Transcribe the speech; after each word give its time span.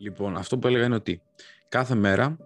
Λοιπόν, 0.00 0.36
αυτό 0.36 0.58
που 0.58 0.66
έλεγα 0.66 0.84
είναι 0.84 0.94
ότι 0.94 1.22
κάθε 1.68 1.94
μέρα 1.94 2.36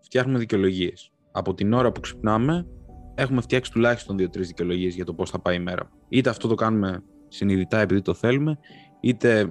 φτιάχνουμε 0.00 0.38
δικαιολογίες. 0.38 1.10
Από 1.32 1.54
την 1.54 1.72
ώρα 1.72 1.92
που 1.92 2.00
ξυπνάμε, 2.00 2.66
έχουμε 3.14 3.40
φτιάξει 3.40 3.72
τουλάχιστον 3.72 4.16
δύο-τρεις 4.16 4.46
δικαιολογίες 4.46 4.94
για 4.94 5.04
το 5.04 5.14
πώς 5.14 5.30
θα 5.30 5.38
πάει 5.38 5.56
η 5.56 5.58
μέρα. 5.58 5.90
Είτε 6.08 6.30
αυτό 6.30 6.48
το 6.48 6.54
κάνουμε 6.54 7.02
συνειδητά 7.28 7.80
επειδή 7.80 8.02
το 8.02 8.14
θέλουμε, 8.14 8.58
είτε 9.00 9.48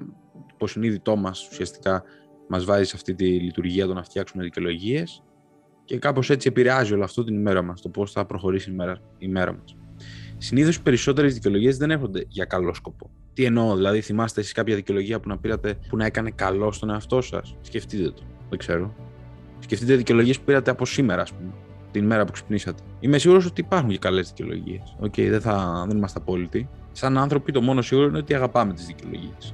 το 0.57 0.67
συνείδητό 0.67 1.15
μας 1.15 1.47
ουσιαστικά 1.51 2.03
μας 2.47 2.65
βάζει 2.65 2.83
σε 2.83 2.95
αυτή 2.95 3.15
τη 3.15 3.25
λειτουργία 3.25 3.87
το 3.87 3.93
να 3.93 4.03
φτιάξουμε 4.03 4.43
δικαιολογίες 4.43 5.23
και 5.85 5.97
κάπως 5.97 6.29
έτσι 6.29 6.47
επηρεάζει 6.47 6.93
όλο 6.93 7.03
αυτό 7.03 7.23
την 7.23 7.35
ημέρα 7.35 7.61
μας, 7.61 7.81
το 7.81 7.89
πώς 7.89 8.11
θα 8.11 8.25
προχωρήσει 8.25 8.71
η 8.71 8.73
μέρα, 8.73 9.01
η 9.17 9.27
μέρα 9.27 9.53
μας. 9.53 9.77
Συνήθως 10.37 10.75
οι 10.75 10.81
περισσότερες 10.81 11.33
δικαιολογίες 11.33 11.77
δεν 11.77 11.91
έρχονται 11.91 12.25
για 12.27 12.45
καλό 12.45 12.73
σκοπό. 12.73 13.09
Τι 13.37 13.45
εννοώ, 13.45 13.75
δηλαδή, 13.75 14.01
θυμάστε 14.01 14.39
εσείς 14.41 14.51
κάποια 14.51 14.75
δικαιολογία 14.75 15.19
που 15.19 15.29
να 15.29 15.37
πήρατε 15.37 15.79
που 15.89 15.97
να 15.97 16.05
έκανε 16.05 16.31
καλό 16.31 16.71
στον 16.71 16.89
εαυτό 16.89 17.21
σας; 17.21 17.55
Σκεφτείτε 17.61 18.09
το. 18.09 18.21
Δεν 18.49 18.59
ξέρω. 18.59 18.93
Σκεφτείτε 19.59 19.95
δικαιολογίες 19.95 20.37
που 20.37 20.43
πήρατε 20.45 20.71
από 20.71 20.85
σήμερα, 20.85 21.21
ας 21.21 21.33
πούμε, 21.33 21.53
την 21.91 22.05
μέρα 22.05 22.25
που 22.25 22.31
ξυπνήσατε. 22.31 22.83
Είμαι 22.99 23.17
σίγουρος 23.17 23.45
ότι 23.45 23.61
υπάρχουν 23.61 23.89
και 23.89 23.97
καλές 23.97 24.27
δικαιολογίες. 24.27 24.95
OK, 24.99 25.13
okay, 25.17 25.27
δεν, 25.29 25.41
θα, 25.41 25.85
δεν 25.87 25.97
είμαστε 25.97 26.19
απόλυτοι. 26.19 26.69
Σαν 26.91 27.17
άνθρωποι, 27.17 27.51
το 27.51 27.61
μόνο 27.61 27.81
σίγουρο 27.81 28.07
είναι 28.07 28.17
ότι 28.17 28.33
αγαπάμε 28.33 28.73
τις 28.73 28.85
δικαιολογίες. 28.85 29.53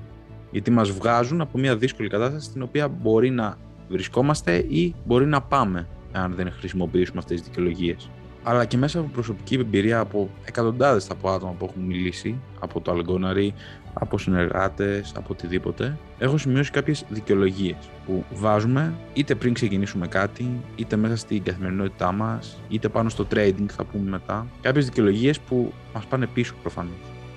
Γιατί 0.51 0.71
μας 0.71 0.91
βγάζουν 0.91 1.41
από 1.41 1.57
μια 1.57 1.77
δύσκολη 1.77 2.09
κατάσταση 2.09 2.45
στην 2.45 2.61
οποία 2.61 2.87
μπορεί 2.87 3.29
να 3.29 3.57
βρισκόμαστε 3.89 4.55
ή 4.55 4.95
μπορεί 5.05 5.25
να 5.25 5.41
πάμε, 5.41 5.87
αν 6.11 6.34
δεν 6.35 6.51
χρησιμοποιήσουμε 6.51 7.20
αυτές 7.20 7.39
τις 7.39 7.47
δικαιολογίες 7.47 8.09
αλλά 8.43 8.65
και 8.65 8.77
μέσα 8.77 8.99
από 8.99 9.09
προσωπική 9.13 9.55
εμπειρία 9.55 9.99
από 9.99 10.29
εκατοντάδες 10.45 11.09
από 11.09 11.29
άτομα 11.29 11.51
που 11.51 11.65
έχουν 11.70 11.81
μιλήσει, 11.81 12.39
από 12.59 12.81
το 12.81 12.91
Αλγκόναρι, 12.91 13.53
από 13.93 14.17
συνεργάτες, 14.17 15.12
από 15.15 15.27
οτιδήποτε, 15.31 15.98
έχω 16.18 16.37
σημειώσει 16.37 16.71
κάποιες 16.71 17.05
δικαιολογίες 17.09 17.77
που 18.05 18.23
βάζουμε 18.34 18.93
είτε 19.13 19.35
πριν 19.35 19.53
ξεκινήσουμε 19.53 20.07
κάτι, 20.07 20.62
είτε 20.76 20.95
μέσα 20.95 21.15
στην 21.15 21.43
καθημερινότητά 21.43 22.12
μας, 22.12 22.57
είτε 22.70 22.90
πάνω 22.90 23.09
στο 23.09 23.27
trading, 23.34 23.65
θα 23.68 23.84
πούμε 23.84 24.09
μετά. 24.09 24.48
Κάποιες 24.62 24.85
δικαιολογίες 24.85 25.40
που 25.40 25.73
μας 25.93 26.05
πάνε 26.05 26.27
πίσω 26.27 26.53
προφανώς. 26.62 26.93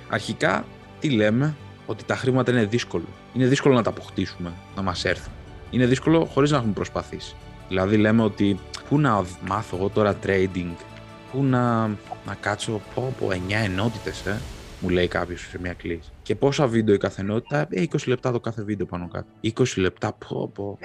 Αρχικά, 0.08 0.64
τι 1.00 1.10
λέμε, 1.10 1.54
ότι 1.86 2.04
τα 2.04 2.16
χρήματα 2.16 2.52
είναι 2.52 2.64
δύσκολο. 2.64 3.04
Είναι 3.34 3.46
δύσκολο 3.46 3.74
να 3.74 3.82
τα 3.82 3.90
αποκτήσουμε, 3.90 4.52
να 4.76 4.82
μας 4.82 5.04
έρθουν. 5.04 5.32
Είναι 5.70 5.86
δύσκολο 5.86 6.24
χωρίς 6.24 6.50
να 6.50 6.56
έχουμε 6.56 6.72
προσπαθήσει. 6.72 7.34
Δηλαδή, 7.68 7.96
λέμε 7.96 8.22
ότι 8.22 8.58
πού 8.88 8.98
να 8.98 9.24
μάθω 9.48 9.76
εγώ 9.76 9.88
τώρα 9.88 10.16
trading; 10.26 10.74
Πού 11.36 11.44
να, 11.44 11.86
να 12.26 12.34
κάτσω, 12.40 12.80
πω, 12.94 13.14
πω 13.18 13.28
9 13.30 13.34
ενότητες, 13.64 14.26
ε, 14.26 14.40
μου 14.80 14.88
λέει 14.88 15.08
κάποιος 15.08 15.40
σε 15.40 15.58
μια 15.60 15.72
κλίση. 15.72 16.10
Και 16.22 16.34
πόσα 16.34 16.66
βίντεο 16.66 16.94
η 16.94 16.98
κάθε 16.98 17.20
ενότητα, 17.20 17.66
ε, 17.70 17.82
20 17.82 18.06
λεπτά 18.06 18.32
το 18.32 18.40
κάθε 18.40 18.62
βίντεο 18.62 18.86
πάνω 18.86 19.08
κάτω. 19.08 19.26
20 19.40 19.80
λεπτά, 19.80 20.12
πω, 20.12 20.50
πω. 20.54 20.78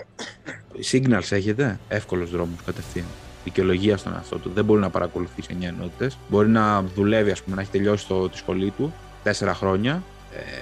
Signals 0.92 1.32
έχετε, 1.32 1.80
εύκολος 1.88 2.32
δρόμος 2.32 2.64
κατευθείαν. 2.66 3.06
Δικαιολογία 3.44 3.98
στον 3.98 4.14
εαυτό 4.14 4.38
του. 4.38 4.52
Δεν 4.54 4.66
μπορεί 4.66 4.82
να 4.82 4.90
παρακολουθήσει 4.90 5.56
9 5.60 5.68
ενότητες. 5.68 6.18
Μπορεί 6.30 6.50
να 6.50 6.84
δουλεύει, 6.84 7.32
ας 7.32 7.42
πούμε, 7.42 7.56
να 7.56 7.62
έχει 7.62 7.72
τελειώσει 7.72 8.08
το, 8.08 8.30
τη 8.30 8.38
σχολή 8.38 8.70
του 8.78 8.94
4 9.24 9.54
χρόνια. 9.54 10.04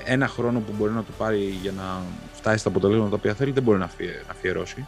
Ε, 0.05 0.11
ένα 0.13 0.27
χρόνο 0.27 0.59
που 0.59 0.73
μπορεί 0.77 0.91
να 0.91 1.03
του 1.03 1.11
πάρει 1.17 1.57
για 1.61 1.71
να 1.71 2.01
φτάσει 2.33 2.57
στα 2.57 2.69
αποτελέσματα 2.69 3.09
τα 3.09 3.15
οποία 3.15 3.33
θέλει, 3.33 3.51
δεν 3.51 3.63
μπορεί 3.63 3.77
να 3.77 3.89
αφιερώσει 4.29 4.85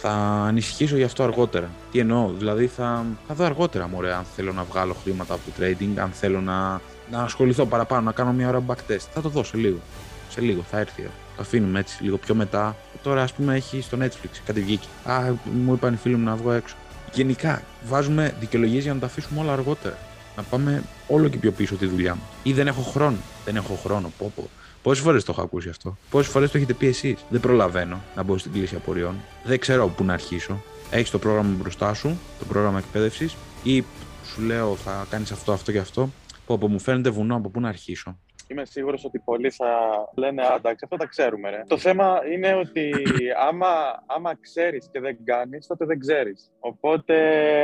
θα 0.00 0.10
ανησυχήσω 0.46 0.96
γι' 0.96 1.02
αυτό 1.02 1.22
αργότερα. 1.22 1.70
Τι 1.92 1.98
εννοώ, 1.98 2.30
δηλαδή 2.38 2.66
θα, 2.66 3.04
θα 3.26 3.34
δω 3.34 3.44
αργότερα 3.44 3.88
μωρέ, 3.88 4.14
αν 4.14 4.24
θέλω 4.36 4.52
να 4.52 4.64
βγάλω 4.64 4.96
χρήματα 5.02 5.34
από 5.34 5.42
το 5.46 5.52
trading, 5.60 5.98
αν 5.98 6.10
θέλω 6.10 6.40
να, 6.40 6.80
να 7.10 7.22
ασχοληθώ 7.22 7.66
παραπάνω, 7.66 8.02
να 8.02 8.12
κάνω 8.12 8.32
μια 8.32 8.48
ώρα 8.48 8.62
backtest. 8.66 9.06
Θα 9.14 9.20
το 9.20 9.28
δω 9.28 9.44
σε 9.44 9.56
λίγο. 9.56 9.78
Σε 10.28 10.40
λίγο, 10.40 10.64
θα 10.70 10.78
έρθει. 10.78 11.02
Το 11.02 11.42
αφήνουμε 11.42 11.78
έτσι 11.78 12.02
λίγο 12.02 12.16
πιο 12.16 12.34
μετά. 12.34 12.76
Τώρα, 13.02 13.22
ας 13.22 13.32
πούμε, 13.32 13.54
έχει 13.54 13.80
στο 13.80 13.98
Netflix 14.00 14.40
κάτι 14.46 14.60
βγήκε. 14.60 14.86
Α, 15.04 15.22
μου 15.64 15.72
είπαν 15.72 15.94
οι 15.94 15.96
φίλοι 15.96 16.16
μου 16.16 16.24
να 16.24 16.34
βγω 16.34 16.52
έξω. 16.52 16.74
Γενικά, 17.12 17.62
βάζουμε 17.88 18.34
δικαιολογίες 18.40 18.82
για 18.82 18.94
να 18.94 19.00
τα 19.00 19.06
αφήσουμε 19.06 19.40
όλα 19.40 19.52
αργότερα. 19.52 19.98
Να 20.36 20.42
πάμε 20.42 20.82
όλο 21.08 21.28
και 21.28 21.36
πιο 21.36 21.52
πίσω 21.52 21.74
τη 21.74 21.86
δουλειά 21.86 22.14
μου. 22.14 22.22
Ή 22.42 22.52
δεν 22.52 22.66
έχω 22.66 22.82
χρόνο. 22.82 23.16
Δεν 23.44 23.56
έχω 23.56 23.78
χρόνο. 23.82 24.12
Πω, 24.18 24.32
πω. 24.34 24.48
Πόσες 24.86 25.04
φορές 25.04 25.24
το 25.24 25.32
έχω 25.32 25.42
ακούσει 25.42 25.68
αυτό, 25.68 25.96
Πόσες 26.10 26.32
φορές 26.32 26.50
το 26.50 26.56
έχετε 26.56 26.72
πει 26.72 26.86
εσείς; 26.86 27.24
Δεν 27.28 27.40
προλαβαίνω 27.40 28.00
να 28.16 28.22
μπω 28.22 28.38
στην 28.38 28.52
κλίση 28.52 28.74
απορριών. 28.74 29.14
Δεν 29.44 29.58
ξέρω 29.58 29.88
πού 29.88 30.04
να 30.04 30.12
αρχίσω. 30.12 30.62
Έχεις 30.90 31.10
το 31.10 31.18
πρόγραμμα 31.18 31.56
μπροστά 31.60 31.94
σου, 31.94 32.18
το 32.38 32.44
πρόγραμμα 32.44 32.78
εκπαίδευσης, 32.78 33.36
ή 33.62 33.84
σου 34.24 34.42
λέω 34.42 34.76
θα 34.76 35.06
κάνεις 35.10 35.30
αυτό, 35.30 35.52
αυτό 35.52 35.72
και 35.72 35.78
αυτό. 35.78 36.08
Που 36.46 36.54
από 36.54 36.68
μου 36.68 36.78
φαίνεται 36.78 37.10
βουνό, 37.10 37.36
από 37.36 37.48
πού 37.48 37.60
να 37.60 37.68
αρχίσω; 37.68 38.18
Είμαι 38.46 38.64
σίγουρος 38.64 39.04
ότι 39.04 39.18
πολλοί 39.18 39.50
θα 39.50 39.66
λένε 40.14 40.42
εντάξει, 40.56 40.84
αυτό 40.84 40.96
τα 40.96 41.06
ξέρουμε. 41.06 41.50
Ρε. 41.50 41.62
Το 41.68 41.78
θέμα 41.78 42.20
είναι 42.32 42.54
ότι 42.54 42.90
άμα, 43.48 43.68
άμα 44.06 44.36
ξέρεις 44.40 44.88
και 44.92 45.00
δεν 45.00 45.16
κάνεις, 45.24 45.66
τότε 45.66 45.84
δεν 45.84 45.98
ξέρεις. 45.98 46.50
Οπότε 46.60 47.14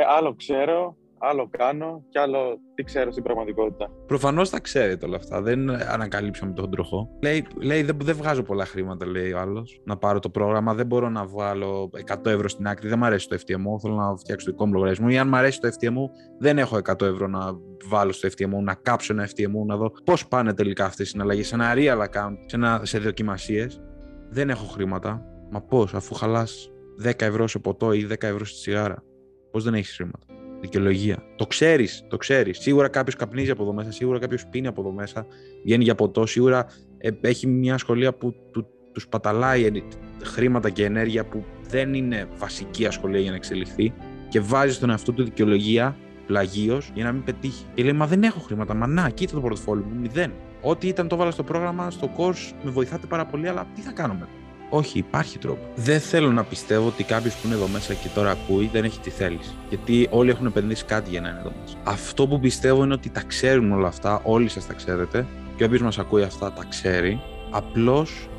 άλλο 0.07 0.35
ξέρω, 0.35 0.97
άλλο 1.23 1.49
κάνω 1.57 2.03
και 2.09 2.19
άλλο 2.19 2.59
τι 2.75 2.83
ξέρω 2.83 3.11
στην 3.11 3.23
πραγματικότητα. 3.23 3.89
Προφανώς 4.05 4.49
τα 4.49 4.59
ξέρετε 4.59 5.05
όλα 5.05 5.15
αυτά. 5.15 5.41
Δεν 5.41 5.69
ανακαλύψαμε 5.69 6.53
τον 6.53 6.71
τροχό. 6.71 7.09
Λέει, 7.21 7.45
λέει 7.61 7.83
δεν, 7.83 7.97
δεν 8.03 8.15
βγάζω 8.15 8.43
πολλά 8.43 8.65
χρήματα, 8.65 9.07
λέει 9.07 9.31
ο 9.31 9.39
άλλος, 9.39 9.81
να 9.85 9.97
πάρω 9.97 10.19
το 10.19 10.29
πρόγραμμα. 10.29 10.73
Δεν 10.73 10.85
μπορώ 10.85 11.09
να 11.09 11.25
βγάλω 11.25 11.89
100 12.23 12.25
ευρώ 12.25 12.49
στην 12.49 12.67
άκρη. 12.67 12.87
Δεν 12.89 12.97
μου 12.99 13.05
αρέσει 13.05 13.27
το 13.27 13.35
FTMO. 13.35 13.79
Θέλω 13.81 13.95
να 13.95 14.15
φτιάξω 14.15 14.45
το 14.45 14.51
δικό 14.51 14.65
μου 14.65 14.73
λογαριασμό. 14.73 15.07
Ή 15.09 15.17
αν 15.17 15.27
μου 15.27 15.35
αρέσει 15.35 15.59
το 15.59 15.67
FTMO, 15.67 16.09
δεν 16.39 16.57
έχω 16.57 16.77
100 16.77 17.01
ευρώ 17.01 17.27
να 17.27 17.39
βάλω 17.85 18.11
στο 18.11 18.29
FTMO, 18.37 18.61
να 18.63 18.73
κάψω 18.73 19.13
ένα 19.13 19.27
FTMO, 19.27 19.65
να 19.65 19.77
δω 19.77 19.91
πώς 20.03 20.27
πάνε 20.27 20.53
τελικά 20.53 20.85
αυτές 20.85 21.07
οι 21.07 21.09
συναλλαγές 21.09 21.47
σε 21.47 21.55
ένα 21.55 21.73
real 21.75 21.99
account, 21.99 22.35
σε, 22.45 22.55
ένα, 22.55 22.81
σε 22.83 22.99
δοκιμασίες. 22.99 23.81
Δεν 24.29 24.49
έχω 24.49 24.65
χρήματα. 24.65 25.25
Μα 25.51 25.61
πώς, 25.61 25.93
αφού 25.93 26.13
χαλάς 26.13 26.71
10 27.03 27.21
ευρώ 27.21 27.47
σε 27.47 27.59
ποτό 27.59 27.93
ή 27.93 28.07
10 28.09 28.23
ευρώ 28.23 28.45
στη 28.45 28.59
τσιγάρα. 28.59 29.03
Πώς 29.51 29.63
δεν 29.63 29.73
έχεις 29.73 29.95
χρήματα 29.95 30.42
δικαιολογία. 30.63 31.23
Το 31.35 31.47
ξέρεις, 31.47 32.05
το 32.07 32.17
ξέρεις. 32.17 32.59
Σίγουρα 32.59 32.87
κάποιος 32.87 33.15
καπνίζει 33.15 33.51
από 33.51 33.63
εδώ 33.63 33.73
μέσα, 33.73 33.91
σίγουρα 33.91 34.19
κάποιος 34.19 34.45
πίνει 34.47 34.67
από 34.67 34.81
εδώ 34.81 34.91
μέσα, 34.91 35.25
βγαίνει 35.63 35.83
για 35.83 35.95
ποτό, 35.95 36.25
σίγουρα 36.25 36.65
ε, 36.97 37.09
έχει 37.21 37.47
μια 37.47 37.77
σχολεία 37.77 38.13
που 38.13 38.35
του, 38.51 38.67
τους 38.91 39.07
παταλάει 39.07 39.83
χρήματα 40.23 40.69
και 40.69 40.85
ενέργεια 40.85 41.25
που 41.25 41.43
δεν 41.69 41.93
είναι 41.93 42.27
βασική 42.37 42.85
ασχολία 42.85 43.19
για 43.19 43.29
να 43.29 43.35
εξελιχθεί 43.35 43.93
και 44.29 44.39
βάζει 44.39 44.73
στον 44.73 44.89
εαυτό 44.89 45.11
του 45.11 45.23
δικαιολογία 45.23 45.97
πλαγίως 46.27 46.91
για 46.93 47.03
να 47.03 47.11
μην 47.11 47.23
πετύχει. 47.23 47.65
Και 47.73 47.83
λέει: 47.83 47.93
Μα 47.93 48.07
δεν 48.07 48.23
έχω 48.23 48.39
χρήματα. 48.39 48.73
Μα 48.73 48.87
να, 48.87 49.09
κοίτα 49.09 49.33
το 49.33 49.41
πορτοφόλι 49.41 49.83
μου, 49.83 49.99
μηδέν. 49.99 50.31
Ό,τι 50.61 50.87
ήταν 50.87 51.07
το 51.07 51.15
βάλα 51.15 51.31
στο 51.31 51.43
πρόγραμμα, 51.43 51.91
στο 51.91 52.09
course, 52.17 52.53
με 52.63 52.71
βοηθάτε 52.71 53.07
πάρα 53.07 53.25
πολύ, 53.25 53.47
αλλά 53.47 53.67
τι 53.75 53.81
θα 53.81 53.91
κάνουμε; 53.91 54.27
Όχι, 54.75 54.97
υπάρχει 54.97 55.37
τρόπο. 55.37 55.61
Δεν 55.75 55.99
θέλω 55.99 56.31
να 56.31 56.43
πιστεύω 56.43 56.87
ότι 56.87 57.03
κάποιος 57.03 57.35
που 57.35 57.41
είναι 57.45 57.55
εδώ 57.55 57.67
μέσα 57.67 57.93
και 57.93 58.07
τώρα 58.13 58.31
ακούει 58.31 58.69
δεν 58.73 58.83
έχει 58.83 58.99
τι 58.99 59.09
θέλει. 59.09 59.39
Γιατί 59.69 60.07
όλοι 60.11 60.29
έχουν 60.29 60.45
επενδύσει 60.45 60.85
κάτι 60.85 61.09
για 61.09 61.21
να 61.21 61.29
είναι 61.29 61.39
εδώ 61.39 61.51
μέσα. 61.61 61.77
Αυτό 61.83 62.27
που 62.27 62.39
πιστεύω 62.39 62.83
είναι 62.83 62.93
ότι 62.93 63.09
τα 63.09 63.21
ξέρουν 63.21 63.71
όλα 63.71 63.87
αυτά, 63.87 64.21
όλοι 64.23 64.49
σας 64.49 64.67
τα 64.67 64.73
ξέρετε, 64.73 65.25
και 65.55 65.63
όποιος 65.63 65.81
μας 65.81 65.99
ακούει 65.99 66.23
αυτά 66.23 66.51
τα 66.51 66.65
ξέρει. 66.69 67.21
Απλώς 67.51 68.29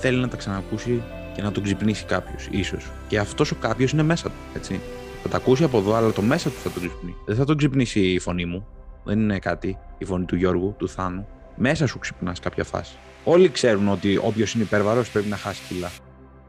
θέλει 0.00 0.20
να 0.20 0.28
τα 0.28 0.36
ξανακούσει 0.36 1.02
και 1.34 1.42
να 1.42 1.52
τον 1.52 1.62
ξυπνήσει 1.62 2.04
κάποιος, 2.04 2.48
ίσως. 2.50 2.90
Και 3.08 3.18
αυτός 3.18 3.50
ο 3.50 3.54
κάποιος 3.54 3.92
είναι 3.92 4.02
μέσα 4.02 4.28
του, 4.28 4.36
έτσι. 4.56 4.80
Θα 5.22 5.28
τα 5.28 5.36
ακούσει 5.36 5.64
από 5.64 5.78
εδώ, 5.78 5.94
αλλά 5.94 6.12
το 6.12 6.22
μέσα 6.22 6.48
του 6.48 6.56
θα 6.62 6.70
τον 6.70 6.88
ξυπνήσει. 6.88 7.16
Δεν 7.26 7.36
θα 7.36 7.44
τον 7.44 7.56
ξυπνήσει 7.56 8.00
η 8.00 8.18
φωνή 8.18 8.44
μου. 8.44 8.66
Δεν 9.04 9.20
είναι 9.20 9.38
κάτι 9.38 9.78
η 9.98 10.04
φωνή 10.04 10.24
του 10.24 10.36
Γιώργου, 10.36 10.74
του 10.78 10.88
Θάνου. 10.88 11.26
Μέσα 11.56 11.86
σου 11.86 11.98
ξυπνάς 11.98 12.40
κάποια 12.40 12.64
φάση. 12.64 12.94
Όλοι 13.24 13.48
ξέρουν 13.48 13.88
ότι 13.88 14.20
όποιος 14.22 14.54
είναι 14.54 14.62
υπερβαρός 14.62 15.10
πρέπει 15.10 15.28
να 15.28 15.36
χάσει 15.36 15.60
κιλά. 15.68 15.90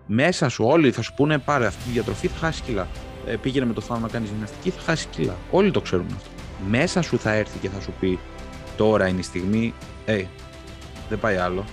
Μέσα 0.06 0.50
σου 0.50 0.66
όλοι 0.68 0.91
θα 0.91 1.02
σου 1.02 1.13
πούνε 1.13 1.38
πάρε 1.38 1.66
αυτή 1.66 1.84
τη 1.84 1.90
διατροφή, 1.90 2.28
θα 2.28 2.38
χάσει 2.38 2.62
κιλά. 2.62 2.88
Ε, 3.25 3.36
πήγαινε 3.36 3.66
με 3.66 3.74
το 3.74 3.81
θάνατο 3.81 4.06
να 4.06 4.12
κάνεις 4.12 4.30
γυμναστική, 4.30 4.69
θα 4.69 4.81
χάσει 4.81 5.08
κιλά. 5.08 5.35
Όλοι 5.52 5.72
το 5.72 5.81
ξέρουν 5.81 6.06
αυτό. 6.16 6.30
Μέσα 6.69 7.02
σου 7.02 7.19
θα 7.19 7.31
έρθει 7.31 7.58
και 7.58 7.69
θα 7.69 7.81
σου 7.81 7.94
πει 8.00 8.19
τώρα 8.78 9.08
είναι 9.08 9.19
η 9.19 9.24
στιγμή. 9.24 9.73
Ε, 10.05 10.23
δεν 11.09 11.20
πάει 11.20 11.35
άλλο. 11.35 11.66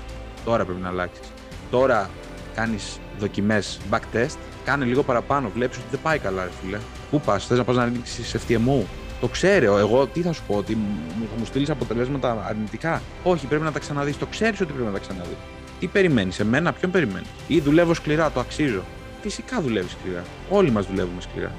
Τώρα 0.45 0.65
πρέπει 0.65 0.81
να 0.81 0.89
αλλάξεις. 0.89 1.27
Τώρα 1.71 2.11
κάνεις 2.55 2.99
δοκιμές 3.19 3.81
back 3.91 4.17
test. 4.17 4.37
Κάνε 4.65 4.85
λίγο 4.85 5.03
παραπάνω. 5.03 5.51
Βλέπεις 5.55 5.77
ότι 5.77 5.87
δεν 5.91 6.01
πάει 6.03 6.19
καλά, 6.19 6.45
ρε 6.45 6.51
φίλε. 6.63 6.79
Πού 7.11 7.21
πας, 7.21 7.47
θες 7.47 7.59
να 7.59 7.65
πας 7.65 7.77
να 7.77 7.85
ρίξεις 7.85 8.37
FTMO. 8.37 8.83
Το 9.23 9.29
ξέρει. 9.29 9.65
Εγώ 9.65 10.07
τι 10.07 10.21
θα 10.21 10.33
σου 10.33 10.43
πω, 10.47 10.55
ότι 10.55 10.73
θα 11.21 11.39
μου 11.39 11.45
στείλεις 11.45 11.71
αποτελέσματα 11.71 12.45
αρνητικά; 12.49 13.03
Όχι, 13.23 13.47
πρέπει 13.47 13.63
να 13.65 13.73
τα 13.73 13.79
ξαναδείς. 13.79 14.19
Το 14.19 14.27
ξέρεις 14.27 14.61
ότι 14.61 14.73
πρέπει 14.73 14.87
να 14.87 14.93
τα 14.93 14.99
ξαναδείς. 14.99 15.37
Τι 15.81 15.87
περιμένεις, 15.87 16.41
εμένα, 16.41 16.73
ποιον 16.73 16.91
περιμένεις; 16.91 17.29
Ή 17.47 17.61
δουλεύω 17.61 17.95
σκληρά, 17.95 18.31
το 18.31 18.41
αξίζω; 18.41 18.83
Φυσικά 19.23 19.61
δουλεύεις 19.61 19.91
σκληρά. 19.91 20.25
Όλοι 20.51 20.71
μας 20.71 20.87
δουλεύουμε 20.87 21.21
σκληρά. 21.21 21.53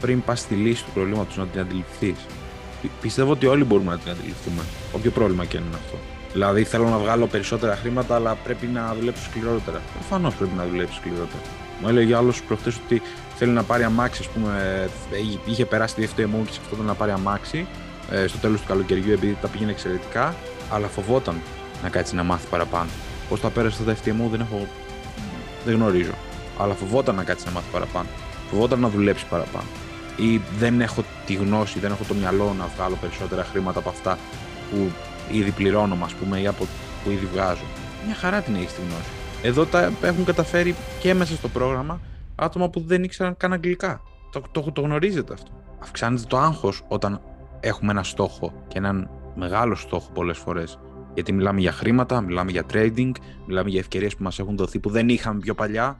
Πριν 0.00 0.22
πας 0.22 0.40
στη 0.40 0.54
λύση 0.54 0.84
του 0.84 0.90
προβλήματος 0.94 1.36
να 1.36 1.46
την 1.46 1.60
αντιληφθείς. 1.60 2.26
Πιστεύω 3.00 3.30
ότι 3.30 3.46
όλοι 3.46 3.64
μπορούμε 3.64 3.90
να 3.90 3.98
την 3.98 4.10
αντιληφθούμε. 4.10 4.62
Όποιο 4.92 5.10
πρόβλημα 5.10 5.44
και 5.44 5.56
είναι 5.56 5.66
αυτό. 5.74 5.96
Δηλαδή 6.32 6.64
θέλω 6.64 6.88
να 6.88 6.98
βγάλω 6.98 7.26
περισσότερα 7.26 7.76
χρήματα, 7.76 8.14
αλλά 8.14 8.34
πρέπει 8.34 8.66
να 8.66 8.94
δουλέψω 8.98 9.22
σκληρότερα. 9.22 9.80
Προφανώς 9.92 10.34
πρέπει 10.34 10.52
να 10.56 10.66
δουλέψεις 10.66 10.96
σκληρότερα. 10.96 11.42
Μου 11.80 11.88
έλεγε 11.88 12.16
άλλος 12.16 12.42
προχθές 12.42 12.76
ότι 12.84 13.02
θέλει 13.44 13.54
να 13.54 13.62
πάρει 13.62 13.82
αμάξι, 13.82 14.22
ας 14.22 14.28
πούμε, 14.28 14.88
είχε 15.44 15.66
περάσει 15.66 15.94
τη 15.94 16.02
FTMO 16.02 16.44
και 16.46 16.52
σε 16.52 16.60
αυτό 16.64 16.82
να 16.82 16.94
πάρει 16.94 17.10
αμάξι 17.10 17.66
ε, 18.10 18.26
στο 18.26 18.38
τέλος 18.38 18.60
του 18.60 18.66
καλοκαιριού 18.66 19.12
επειδή 19.12 19.36
τα 19.40 19.48
πήγαινε 19.48 19.70
εξαιρετικά, 19.70 20.34
αλλά 20.70 20.86
φοβόταν 20.86 21.40
να 21.82 21.88
κάτσει 21.88 22.14
να 22.14 22.22
μάθει 22.22 22.46
παραπάνω. 22.50 22.90
Πώς 23.28 23.40
τα 23.40 23.50
πέρασε 23.50 23.82
τα 23.82 23.94
FTMO 23.94 24.28
δεν 24.30 24.40
έχω. 24.40 24.66
Δεν 25.64 25.74
γνωρίζω. 25.74 26.12
αλλά 26.58 26.74
φοβόταν 26.74 27.14
να 27.14 27.24
κάτσει 27.24 27.46
να 27.46 27.52
μάθει 27.52 27.70
παραπάνω. 27.72 28.08
Φοβόταν 28.50 28.80
να 28.80 28.88
δουλέψει 28.88 29.26
παραπάνω. 29.30 29.66
Ή 30.16 30.40
δεν 30.58 30.80
έχω 30.80 31.04
τη 31.26 31.34
γνώση, 31.34 31.78
δεν 31.78 31.90
έχω 31.90 32.04
το 32.08 32.14
μυαλό 32.14 32.54
να 32.58 32.68
βγάλω 32.76 32.96
περισσότερα 33.00 33.44
χρήματα 33.44 33.78
από 33.78 33.88
αυτά 33.88 34.18
που 34.70 34.90
ήδη 35.30 35.50
πληρώνω, 35.50 35.98
ας 36.04 36.14
πούμε, 36.14 36.40
ή 36.40 36.46
από 36.46 36.66
που 37.04 37.10
ήδη 37.10 37.28
βγάζω. 37.32 37.64
Μια 38.06 38.14
χαρά 38.14 38.40
την 38.40 38.54
έχεις 38.54 38.72
τη 38.72 38.80
γνώση. 38.80 39.10
Εδώ 39.42 39.66
τα 39.66 39.92
έχουν 40.02 40.24
καταφέρει 40.24 40.74
και 41.00 41.14
μέσα 41.14 41.34
στο 41.34 41.48
πρόγραμμα 41.48 42.00
άτομα 42.44 42.70
που 42.70 42.80
δεν 42.80 43.02
ήξεραν 43.02 43.36
καν 43.36 43.52
αγγλικά. 43.52 44.02
Το, 44.32 44.42
το, 44.52 44.72
το 44.72 44.80
γνωρίζετε 44.80 45.32
αυτό. 45.32 45.50
Αυξάνεται 45.78 46.22
το 46.28 46.38
άγχος 46.38 46.82
όταν 46.88 47.20
έχουμε 47.60 47.90
ένα 47.90 48.02
στόχο 48.02 48.52
και 48.68 48.78
έναν 48.78 49.10
μεγάλο 49.34 49.74
στόχο 49.74 50.10
πολλές 50.12 50.38
φορές. 50.38 50.78
Γιατί 51.14 51.32
μιλάμε 51.32 51.60
για 51.60 51.72
χρήματα, 51.72 52.20
μιλάμε 52.20 52.50
για 52.50 52.64
trading, 52.72 53.10
μιλάμε 53.46 53.70
για 53.70 53.80
ευκαιρίες 53.80 54.16
που 54.16 54.22
μας 54.22 54.38
έχουν 54.38 54.56
δοθεί 54.56 54.78
που 54.78 54.90
δεν 54.90 55.08
είχαμε 55.08 55.40
πιο 55.40 55.54
παλιά. 55.54 55.98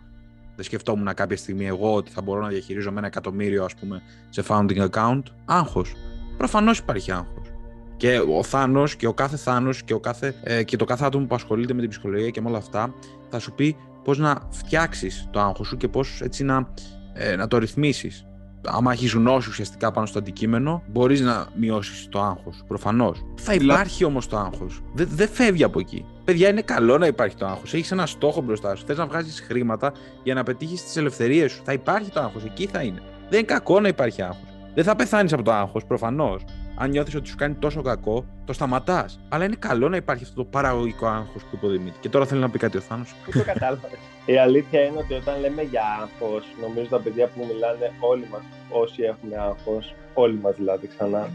Δεν 0.56 0.64
σκεφτόμουν 0.64 1.14
κάποια 1.14 1.36
στιγμή 1.36 1.66
εγώ 1.66 1.94
ότι 1.94 2.10
θα 2.10 2.22
μπορώ 2.22 2.40
να 2.40 2.48
διαχειρίζομαι 2.48 2.98
ένα 2.98 3.06
εκατομμύριο, 3.06 3.64
ας 3.64 3.74
πούμε, 3.74 4.02
σε 4.28 4.42
founding 4.48 4.88
account. 4.88 5.22
Άγχος. 5.44 5.94
Προφανώς 6.36 6.78
υπάρχει 6.78 7.12
άγχος. 7.12 7.52
Και 7.96 8.18
ο 8.18 8.42
Θάνος 8.42 8.96
και 8.96 9.06
ο 9.06 9.14
κάθε 9.14 9.36
Θάνος 9.36 9.82
και, 9.82 10.00
ε, 10.42 10.62
και 10.62 10.76
το 10.76 10.84
κάθε 10.84 11.04
άτομο 11.04 11.26
που 11.26 11.34
ασχολείται 11.34 11.74
με 11.74 11.80
την 11.80 11.90
ψυχολογία 11.90 12.30
και 12.30 12.40
με 12.40 12.48
όλα 12.48 12.58
αυτά 12.58 12.94
θα 13.28 13.38
σου 13.38 13.52
πει 13.52 13.76
πώς 14.04 14.19
να 14.19 14.49
φτιάξεις 14.50 15.28
το 15.31 15.40
άγχος 15.40 15.66
σου 15.66 15.76
και 15.76 15.88
πώς 15.88 16.20
έτσι 16.20 16.44
να, 16.44 16.69
ε, 17.12 17.37
να 17.37 17.49
το 17.49 17.58
ρυθμίσεις 17.58 18.26
άμα 18.66 18.93
έχεις 18.93 19.12
γνώση 19.12 19.49
ουσιαστικά 19.49 19.90
πάνω 19.90 20.06
στο 20.06 20.19
αντικείμενο, 20.19 20.82
μπορείς 20.87 21.20
να 21.20 21.46
μειώσεις 21.54 22.08
το 22.08 22.20
άγχος. 22.20 22.62
Προφανώς. 22.66 23.25
Θα 23.34 23.54
υπάρχει 23.54 24.04
όμως 24.04 24.28
το 24.28 24.37
άγχος. 24.37 24.81
Δεν 24.94 25.08
δε 25.10 25.26
φεύγει 25.26 25.64
από 25.64 25.78
εκεί. 25.78 26.04
Παιδιά, 26.25 26.49
είναι 26.49 26.62
καλό 26.62 26.99
να 26.99 27.06
υπάρχει 27.06 27.37
το 27.37 27.46
άγχος. 27.46 27.75
Έχεις 27.75 27.90
ένα 27.90 28.06
στόχο 28.06 28.40
μπροστά 28.40 28.75
σου. 28.75 28.84
Θες 28.87 28.96
να 28.96 29.06
βγάζεις 29.06 29.40
χρήματα 29.40 29.93
για 30.22 30.34
να 30.34 30.43
πετύχεις 30.43 30.84
τις 30.84 30.96
ελευθερίες 30.96 31.52
σου. 31.52 31.62
Θα 31.64 31.72
υπάρχει 31.72 32.10
το 32.10 32.20
άγχος. 32.20 32.44
Εκεί 32.44 32.66
θα 32.66 32.82
είναι. 32.82 33.02
Δεν 33.28 33.38
είναι 33.38 33.49
κακό 33.49 33.81
να 33.81 33.88
υπάρχει 33.88 34.22
άγχος. 34.22 34.49
Δεν 34.75 34.84
θα 34.84 34.96
πεθάνεις 34.96 35.32
από 35.32 35.43
το 35.43 35.52
άγχος, 35.52 35.84
προφανώς. 35.84 36.44
Αν 36.74 36.90
νιώθεις 36.90 37.14
ότι 37.14 37.28
σου 37.28 37.36
κάνει 37.36 37.54
τόσο 37.54 37.82
κακό, 37.82 38.24
το 38.44 38.52
σταματάς. 38.52 39.20
Αλλά 39.28 39.44
είναι 39.44 39.56
καλό 39.58 39.88
να 39.88 39.96
υπάρχει 39.96 40.24
αυτό 40.24 40.34
το 40.34 40.44
παραγωγικό 40.44 41.06
άγχος 41.06 41.42
που 41.42 41.50
υποδημείται. 41.52 41.96
Και 42.00 42.08
τώρα 42.08 42.26
θέλει 42.26 42.40
να 42.40 42.50
πει 42.50 42.58
κάτι 42.58 42.76
ο 42.76 42.80
Θάνος. 42.80 43.14
Πού 43.24 43.30
το 43.32 43.44
κατάλαβε. 43.44 43.88
Η 44.26 44.38
αλήθεια 44.38 44.80
είναι 44.80 44.98
ότι 44.98 45.14
όταν 45.14 45.40
λέμε 45.40 45.62
για 45.62 45.82
άγχος, 46.00 46.44
νομίζω 46.60 46.86
τα 46.88 47.00
παιδιά 47.00 47.26
που 47.26 47.46
μιλάνε, 47.52 47.92
όλοι 48.00 48.26
μας 48.32 48.42
όσοι 48.70 49.02
έχουμε 49.02 49.36
άγχος, 49.36 49.94
όλοι 50.14 50.38
μας 50.43 50.55
δηλαδή 50.56 50.87
ξανά, 50.87 51.31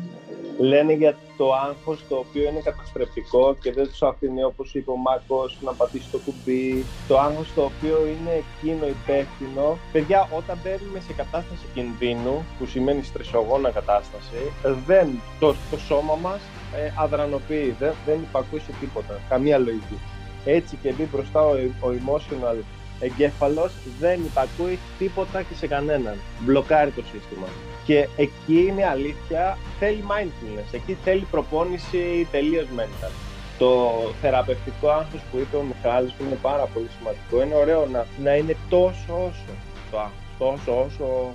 λένε 0.58 0.94
για 0.94 1.16
το 1.38 1.54
άγχος 1.54 2.04
το 2.10 2.16
οποίο 2.16 2.50
είναι 2.50 2.60
καταστρεπτικό 2.60 3.56
και 3.62 3.72
δεν 3.72 3.88
τους 3.88 4.04
αφήνει, 4.04 4.44
όπως 4.44 4.74
είπε 4.74 4.92
ο 4.92 4.96
Μάκος, 4.96 5.58
να 5.62 5.72
πατήσει 5.72 6.10
το 6.12 6.20
κουμπί. 6.26 6.86
Το 7.08 7.20
άγχος 7.20 7.54
το 7.56 7.62
οποίο 7.62 7.98
είναι 8.06 8.44
εκείνο 8.44 8.88
υπεύθυνο. 8.88 9.78
Παιδιά, 9.92 10.30
όταν 10.38 10.58
μπαίνουμε 10.64 11.00
σε 11.00 11.14
κατάσταση 11.14 11.66
κινδύνου, 11.74 12.46
που 12.60 12.66
σημαίνει 12.66 13.04
στρεσογόνα 13.04 13.70
κατάσταση, 13.70 14.42
δεν, 14.86 15.08
το, 15.40 15.56
το 15.72 15.78
σώμα 15.78 16.16
μας 16.16 16.42
ε, 16.76 16.92
αδρανοποιεί, 16.98 17.76
δεν, 17.80 17.94
δεν 18.06 18.20
υπακούει 18.22 18.60
σε 18.60 18.72
τίποτα, 18.80 19.20
καμία 19.30 19.58
λογική. 19.58 20.00
Έτσι 20.46 20.78
και 20.82 20.92
μπει 20.92 21.08
μπροστά 21.12 21.42
ο, 21.46 21.54
ο 21.80 21.88
emotional 22.00 22.58
εγκέφαλος 23.00 23.72
δεν 24.00 24.20
υπακούει 24.24 24.80
τίποτα 25.00 25.42
και 25.42 25.54
σε 25.56 25.68
κανέναν. 25.68 26.16
Μπλοκάρει 26.40 26.92
το 26.92 27.04
σύστημα. 27.12 27.48
Και 27.86 28.08
εκεί 28.18 28.66
είναι 28.68 28.86
αλήθεια, 28.86 29.58
θέλει 29.80 30.04
mindfulness. 30.08 30.70
Εκεί 30.72 30.98
θέλει 31.04 31.28
προπόνηση 31.32 32.28
τελείως 32.32 32.68
mental. 32.78 33.12
Το 33.58 33.92
θεραπευτικό 34.22 34.90
άγχος 34.90 35.22
που 35.32 35.38
είπε 35.38 35.56
ο 35.58 35.62
Μιχάλης 35.62 36.12
που 36.14 36.24
είναι 36.24 36.38
πάρα 36.42 36.66
πολύ 36.74 36.88
σημαντικό 36.98 37.42
είναι 37.42 37.56
ωραίο 37.56 37.86
να, 37.86 38.06
να 38.24 38.36
είναι 38.36 38.56
τόσο 38.70 39.14
όσο 39.14 39.54
το 39.92 40.00
άγχος, 40.00 40.26
τόσο 40.38 40.84
όσο 40.86 41.34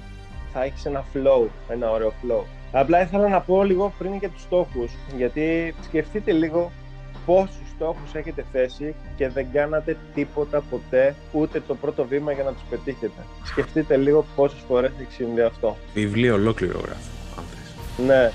θα 0.52 0.64
έχεις 0.64 0.84
ένα 0.84 1.04
flow, 1.14 1.46
ένα 1.68 1.90
ωραίο 1.90 2.12
flow. 2.22 2.44
Απλά 2.72 3.02
ήθελα 3.02 3.28
να 3.28 3.40
πω 3.40 3.64
λίγο 3.64 3.92
πριν 3.98 4.14
για 4.14 4.28
τους 4.28 4.42
στόχους, 4.42 4.90
γιατί 5.16 5.74
σκεφτείτε 5.82 6.32
λίγο 6.32 6.70
πόσους 7.26 7.68
στόχους 7.74 8.14
έχετε 8.14 8.44
θέσει 8.52 8.94
και 9.16 9.28
δεν 9.28 9.46
κάνατε 9.52 9.96
τίποτα 10.14 10.60
ποτέ, 10.70 11.14
ούτε 11.32 11.60
το 11.60 11.74
πρώτο 11.74 12.06
βήμα 12.06 12.32
για 12.32 12.44
να 12.44 12.52
τους 12.52 12.62
πετύχετε. 12.70 13.22
Σκεφτείτε 13.44 13.96
λίγο 13.96 14.24
πόσες 14.36 14.60
φορές 14.68 14.90
έχει 15.00 15.12
συμβεί 15.12 15.40
αυτό. 15.40 15.76
Βιβλίο 15.94 16.34
ολόκληρο 16.34 16.78
γράφω, 16.78 17.10
αν 17.36 17.44
θες. 17.44 18.06
Ναι. 18.06 18.32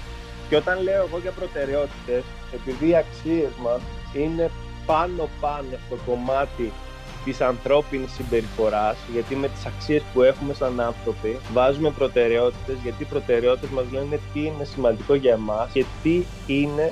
Και 0.50 0.56
όταν 0.56 0.82
λέω 0.84 1.06
εγώ 1.08 1.18
για 1.20 1.32
προτεραιότητες, 1.32 2.24
επειδή 2.54 2.90
οι 2.90 2.96
αξίες 2.96 3.52
μας 3.64 3.82
είναι 4.14 4.50
πάνω-πάνω 4.86 5.78
στο 5.86 5.98
κομμάτι 6.06 6.72
της 7.26 7.42
ανθρώπινης 7.42 8.12
συμπεριφοράς, 8.12 8.98
γιατί 9.14 9.36
με 9.36 9.48
τις 9.48 9.66
αξίες 9.66 10.02
που 10.14 10.22
έχουμε 10.22 10.54
σαν 10.54 10.80
άνθρωποι 10.80 11.38
βάζουμε 11.54 11.90
προτεραιότητες, 11.92 12.76
γιατί 12.84 13.04
οι 13.04 13.06
προτεραιότητες 13.06 13.70
μας 13.70 13.86
λένε 13.92 14.20
τι 14.34 14.40
είναι 14.40 14.64
σημαντικό 14.64 15.14
για 15.14 15.34
εμάς 15.34 15.70
και 15.72 15.86
τι 16.04 16.24
είναι 16.48 16.92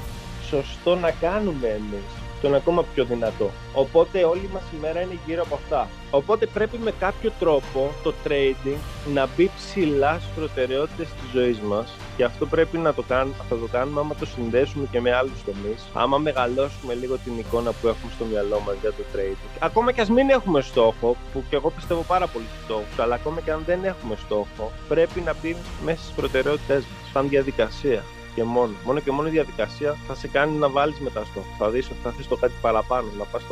σωστό 0.50 0.96
να 0.96 1.12
κάνουμε 1.12 1.68
εμείς 1.68 2.26
το 2.46 2.52
είναι 2.52 2.60
ακόμα 2.60 2.84
πιο 2.94 3.06
δυνατό. 3.06 3.50
Οπότε 3.74 4.24
όλη 4.24 4.50
μας 4.54 4.64
η 4.74 4.78
μέρα 4.82 5.02
είναι 5.02 5.18
γύρω 5.26 5.42
από 5.42 5.56
αυτά. 5.56 5.90
Οπότε 6.12 6.46
πρέπει 6.46 6.78
με 6.78 6.92
κάποιο 7.00 7.32
τρόπο 7.40 7.92
το 8.04 8.14
trading 8.28 8.78
να 9.14 9.28
μπει 9.36 9.52
ψηλά 9.56 10.14
στις 10.20 10.32
προτεραιότητες 10.36 11.08
της 11.08 11.30
ζωής 11.34 11.60
μας 11.60 11.94
και 12.18 12.24
αυτό 12.24 12.46
πρέπει 12.46 12.78
να 12.78 12.94
το 12.94 13.02
κάνουμε, 13.02 13.36
θα 13.50 13.56
το 13.56 13.68
κάνουμε 13.72 14.00
άμα 14.00 14.16
το 14.16 14.26
συνδέσουμε 14.26 14.88
και 14.92 15.02
με 15.02 15.12
άλλους 15.14 15.44
τομείς. 15.46 15.86
Άμα 15.94 16.18
μεγαλώσουμε 16.18 16.94
λίγο 16.94 17.18
την 17.18 17.34
εικόνα 17.40 17.72
που 17.72 17.88
έχουμε 17.88 18.12
στο 18.16 18.26
μυαλό 18.26 18.62
μας 18.66 18.76
για 18.82 18.90
το 18.92 19.04
trading. 19.14 19.58
Ακόμα 19.60 19.92
και 19.92 20.02
ας 20.02 20.10
μην 20.10 20.30
έχουμε 20.30 20.62
στόχο, 20.62 21.16
που 21.34 21.44
και 21.50 21.56
εγώ 21.56 21.70
πιστεύω 21.70 22.02
πάρα 22.02 22.28
πολύ 22.28 22.46
στους 22.52 22.64
στόχους, 22.64 23.00
αλλά 23.00 23.16
ακόμα 23.16 23.42
και 23.42 23.52
αν 23.52 23.64
δεν 23.66 23.84
έχουμε 23.84 24.16
στόχο, 24.26 24.72
πρέπει 24.88 25.20
να 25.20 25.34
μπει 25.42 25.56
μέσα 25.86 26.02
στις 26.02 26.14
προτεραιότητες 26.16 26.78
μας, 26.78 27.12
σαν 27.14 27.30
διαδικασία 27.30 28.04
και 28.36 28.44
μόνο. 28.44 28.74
Μόνο 28.86 29.00
και 29.00 29.12
μόνο 29.12 29.28
η 29.28 29.32
διαδικασία 29.32 29.94
θα 29.94 30.16
σε 30.16 30.28
κάνει 30.28 30.58
να 30.58 30.70
βάλεις 30.70 31.00
μετά 31.00 31.24
στο. 31.24 31.40
Θα 31.58 31.70
δεις 31.70 31.90
ότι 31.90 32.00
θα 32.04 32.12
θες 32.12 32.28
το 32.28 32.36
κάτι 32.36 32.54
παραπάνω, 32.62 33.08
να 33.18 33.24
πας 33.24 33.44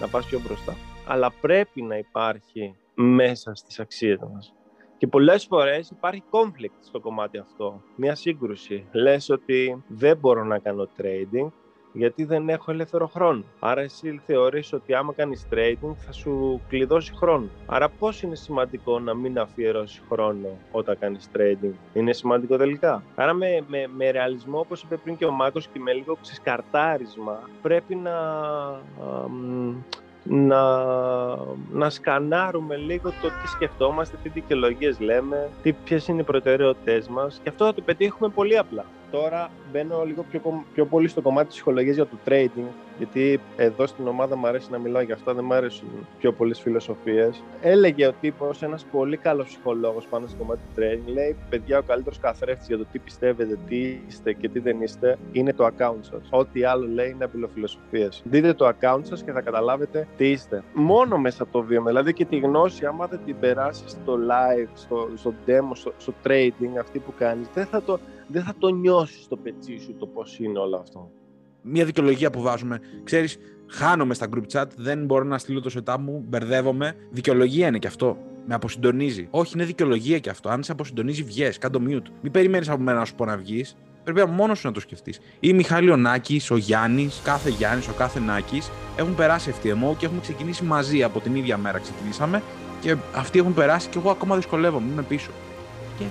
να 0.00 0.08
πας 0.08 0.26
πιο 0.26 0.40
μπροστά. 0.40 0.76
Αλλά 1.06 1.32
πρέπει 1.40 1.82
να 1.82 1.98
υπάρχει 1.98 2.76
μέσα 2.94 3.54
στις 3.54 3.80
αξίες 3.80 4.18
μας. 4.32 4.54
Και 4.98 5.06
πολλές 5.06 5.46
φορές 5.46 5.90
υπάρχει 5.90 6.22
conflict 6.30 6.76
στο 6.80 7.00
κομμάτι 7.00 7.38
αυτό, 7.38 7.82
μια 7.96 8.14
σύγκρουση. 8.14 8.86
Λες 8.92 9.28
ότι 9.30 9.84
δεν 9.88 10.16
μπορώ 10.16 10.44
να 10.44 10.58
κάνω 10.58 10.88
trading 10.98 11.48
γιατί 11.96 12.24
δεν 12.24 12.48
έχω 12.48 12.70
ελεύθερο 12.70 13.06
χρόνο. 13.06 13.44
Άρα 13.60 13.80
εσύ 13.80 14.20
θεωρείς 14.26 14.72
ότι 14.72 14.94
άμα 14.94 15.12
κάνεις 15.12 15.46
trading 15.52 15.92
θα 15.96 16.12
σου 16.12 16.60
κλειδώσει 16.68 17.12
χρόνο. 17.16 17.48
Άρα 17.66 17.88
πώς 17.88 18.22
είναι 18.22 18.34
σημαντικό 18.34 18.98
να 18.98 19.14
μην 19.14 19.38
αφιερώσεις 19.38 20.02
χρόνο 20.10 20.48
όταν 20.72 20.96
κάνεις 20.98 21.30
trading; 21.36 21.72
Είναι 21.92 22.12
σημαντικό 22.12 22.56
τελικά; 22.56 23.02
Άρα 23.14 23.32
με, 23.32 23.64
με, 23.68 23.86
με 23.96 24.10
ρεαλισμό 24.10 24.58
όπως 24.58 24.82
είπε 24.82 24.96
πριν 24.96 25.16
και 25.16 25.24
ο 25.24 25.30
Μάκος 25.30 25.66
και 25.66 25.78
με 25.78 25.92
λίγο 25.92 26.18
ξεσκαρτάρισμα 26.22 27.50
πρέπει 27.62 27.94
να 27.94 28.14
να, 30.28 30.60
να 31.72 31.90
σκανάρουμε 31.90 32.76
λίγο 32.76 33.10
το 33.10 33.28
τι 33.30 33.48
σκεφτόμαστε, 33.48 34.16
τι 34.22 34.28
δικαιολογίες 34.28 35.00
λέμε, 35.00 35.50
τι, 35.62 35.72
ποιες 35.72 36.08
είναι 36.08 36.20
οι 36.20 36.24
προτεραιότητες 36.24 37.08
μας 37.08 37.40
και 37.42 37.48
αυτό 37.48 37.64
θα 37.64 37.74
το 37.74 37.82
πετύχουμε 37.82 38.28
πολύ 38.28 38.58
απλά. 38.58 38.84
Τώρα 39.10 39.50
μπαίνω 39.72 40.04
λίγο 40.04 40.24
πιο, 40.30 40.64
πιο 40.74 40.86
πολύ 40.86 41.08
στο 41.08 41.20
κομμάτι 41.20 41.46
της 41.46 41.54
ψυχολογίας 41.54 41.94
για 41.94 42.06
το 42.06 42.16
trading 42.26 42.68
γιατί 42.98 43.40
εδώ 43.56 43.86
στην 43.86 44.06
ομάδα 44.06 44.36
μου 44.36 44.46
αρέσει 44.46 44.70
να 44.70 44.78
μιλάω 44.78 45.02
για 45.02 45.14
αυτά, 45.14 45.34
δεν 45.34 45.44
μου 45.44 45.54
αρέσουν 45.54 45.88
πιο 46.18 46.32
πολλές 46.32 46.60
φιλοσοφίες. 46.60 47.42
Έλεγε 47.60 48.06
ο 48.06 48.12
τύπος, 48.20 48.62
ένας 48.62 48.84
πολύ 48.92 49.16
καλός 49.16 49.46
ψυχολόγος 49.46 50.06
πάνω 50.06 50.26
στο 50.26 50.36
κομμάτι 50.36 50.60
του 50.60 50.80
trading, 50.80 51.12
λέει: 51.12 51.36
Παιδιά, 51.48 51.78
ο 51.78 51.82
καλύτερος 51.82 52.18
καθρέφτης 52.18 52.66
για 52.66 52.78
το 52.78 52.86
τι 52.92 52.98
πιστεύετε, 52.98 53.58
τι 53.68 54.00
είστε 54.06 54.32
και 54.32 54.48
τι 54.48 54.58
δεν 54.58 54.80
είστε, 54.80 55.18
είναι 55.32 55.52
το 55.52 55.66
account 55.66 55.98
σας. 56.00 56.28
Ό,τι 56.30 56.64
άλλο 56.64 56.86
λέει 56.86 57.10
είναι 57.10 57.24
απειλοφιλοσοφίες. 57.24 58.22
Δείτε 58.24 58.52
το 58.54 58.68
account 58.68 59.00
σας 59.02 59.22
και 59.22 59.32
θα 59.32 59.40
καταλάβετε 59.40 60.08
τι 60.16 60.30
είστε. 60.30 60.62
Μόνο 60.72 61.18
μέσα 61.18 61.42
από 61.42 61.52
το 61.52 61.62
βίωμα, 61.62 61.86
δηλαδή 61.86 62.12
και 62.12 62.24
τη 62.24 62.38
γνώση, 62.38 62.86
άμα 62.86 63.06
δεν 63.06 63.20
την 63.24 63.36
περάσεις 63.40 63.90
στο 63.90 64.18
live, 64.30 64.68
στο, 64.74 65.08
στο 65.14 65.34
demo, 65.46 65.70
στο, 65.72 65.92
στο 65.96 66.12
trading, 66.26 66.76
αυτή 66.80 66.98
που 66.98 67.12
κάνεις, 67.18 67.48
δεν 67.54 67.66
θα 67.66 67.82
το, 67.82 67.98
δεν 68.28 68.42
θα 68.42 68.54
το 68.58 68.68
νιώσεις 68.68 69.24
στο 69.24 69.36
πετσί 69.36 69.78
σου 69.78 69.94
το 69.98 70.06
πώς 70.06 70.38
είναι 70.38 70.58
όλο 70.58 70.76
αυτό 70.76 71.10
μια 71.66 71.84
δικαιολογία 71.84 72.30
που 72.30 72.40
βάζουμε. 72.40 72.80
Ξέρεις, 73.04 73.38
χάνομαι 73.66 74.14
στα 74.14 74.28
group 74.34 74.42
chat, 74.52 74.66
δεν 74.76 75.04
μπορώ 75.04 75.24
να 75.24 75.38
στείλω 75.38 75.60
το 75.60 75.70
setup 75.74 75.96
μου, 76.00 76.24
μπερδεύομαι. 76.28 76.96
Δικαιολογία 77.10 77.66
είναι 77.66 77.78
και 77.78 77.86
αυτό. 77.86 78.16
Με 78.46 78.54
αποσυντονίζει. 78.54 79.28
Όχι, 79.30 79.52
είναι 79.54 79.64
δικαιολογία 79.64 80.18
και 80.18 80.30
αυτό. 80.30 80.48
Αν 80.48 80.62
σε 80.62 80.72
αποσυντονίζει, 80.72 81.22
βγες, 81.22 81.58
κάτω 81.58 81.80
mute. 81.88 82.06
Μην 82.20 82.32
περιμένεις 82.32 82.68
από 82.68 82.82
μένα 82.82 82.98
να 82.98 83.04
σου 83.04 83.14
πω 83.14 83.24
να 83.24 83.36
βγεις. 83.36 83.76
Πρέπει 84.04 84.30
μόνο 84.30 84.54
σου 84.54 84.66
να 84.66 84.72
το 84.72 84.80
σκεφτείς. 84.80 85.20
Ή 85.40 85.52
Μιχάλη 85.52 85.90
ο 85.90 85.96
Νάκη, 85.96 86.40
ο 86.50 86.56
Γιάννης, 86.56 87.20
κάθε 87.24 87.50
Γιάννης, 87.50 87.88
ο 87.88 87.92
κάθε 87.92 88.20
Νάκης 88.20 88.70
έχουν 88.96 89.14
περάσει 89.14 89.54
FTMO 89.62 89.96
και 89.96 90.06
έχουμε 90.06 90.20
ξεκινήσει 90.20 90.64
μαζί 90.64 91.02
από 91.02 91.20
την 91.20 91.34
ίδια 91.34 91.56
μέρα. 91.56 91.78
Ξεκινήσαμε 91.78 92.42
και 92.80 92.96
αυτοί 93.14 93.38
έχουν 93.38 93.54
περάσει 93.54 93.88
και 93.88 93.98
εγώ 93.98 94.10
ακόμα 94.10 94.36
δυσκολεύομαι. 94.36 94.90
Είμαι 94.92 95.02
πίσω. 95.02 95.30
Και 95.98 96.04